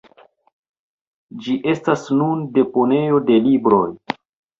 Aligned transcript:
Ĝi 1.43 1.53
estas 1.73 2.05
nun 2.21 2.41
deponejo 2.55 3.21
de 3.29 3.37
libroj. 3.49 3.83